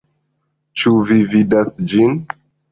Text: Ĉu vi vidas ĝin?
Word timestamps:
Ĉu 0.83 0.95
vi 1.11 1.19
vidas 1.35 1.79
ĝin? 1.95 2.21